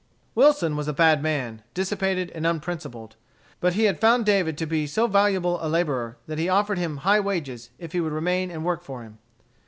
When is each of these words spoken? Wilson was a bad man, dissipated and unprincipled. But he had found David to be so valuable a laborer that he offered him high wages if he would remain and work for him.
Wilson 0.33 0.75
was 0.75 0.87
a 0.87 0.93
bad 0.93 1.21
man, 1.21 1.61
dissipated 1.75 2.31
and 2.33 2.47
unprincipled. 2.47 3.17
But 3.59 3.73
he 3.73 3.83
had 3.83 3.99
found 4.01 4.25
David 4.25 4.57
to 4.57 4.65
be 4.65 4.87
so 4.87 5.05
valuable 5.05 5.63
a 5.63 5.69
laborer 5.69 6.17
that 6.25 6.39
he 6.39 6.49
offered 6.49 6.79
him 6.79 6.97
high 7.05 7.19
wages 7.19 7.69
if 7.77 7.91
he 7.91 8.01
would 8.01 8.11
remain 8.11 8.49
and 8.49 8.65
work 8.65 8.81
for 8.81 9.03
him. 9.03 9.19